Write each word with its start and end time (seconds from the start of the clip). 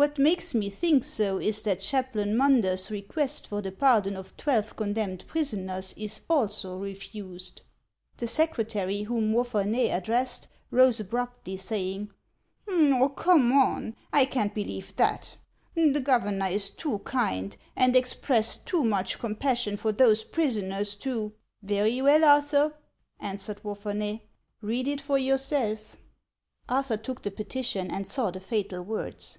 What 0.00 0.16
makes 0.16 0.54
me 0.54 0.70
think 0.70 1.02
so 1.02 1.38
is 1.40 1.62
that 1.62 1.80
Chap 1.80 2.14
lain 2.14 2.36
Munder's 2.36 2.88
request 2.88 3.48
for 3.48 3.60
the 3.60 3.72
pardon 3.72 4.16
of 4.16 4.36
twelve 4.36 4.76
condemned 4.76 5.26
prisoners 5.26 5.92
is 5.96 6.20
also 6.30 6.78
refused." 6.78 7.62
The 8.16 8.28
secretary 8.28 9.02
whom 9.02 9.32
Wapherney 9.32 9.88
addressed, 9.92 10.46
rose 10.70 11.00
abruptly, 11.00 11.56
saying," 11.56 12.12
Oh, 12.68 13.08
come 13.08 13.48
now, 13.48 13.92
I 14.12 14.24
can't 14.24 14.54
believe 14.54 14.94
that; 14.94 15.36
the 15.74 15.98
governor 16.00 16.46
is 16.46 16.70
too 16.70 17.00
kind, 17.00 17.56
and 17.74 17.96
expressed 17.96 18.66
too 18.66 18.84
much 18.84 19.18
compassion 19.18 19.76
for 19.76 19.90
those 19.90 20.22
prisoners 20.22 20.94
to 20.94 21.32
—""Very 21.62 22.00
well, 22.02 22.24
Arthur," 22.24 22.72
answered 23.18 23.64
Wapherney;" 23.64 24.22
read 24.62 24.86
it 24.86 25.00
for 25.00 25.18
yourself." 25.18 25.96
Arthur 26.68 26.96
took 26.96 27.22
the 27.22 27.32
petition 27.32 27.90
and 27.90 28.06
saw 28.06 28.30
the 28.30 28.38
fatal 28.40 28.80
words. 28.82 29.38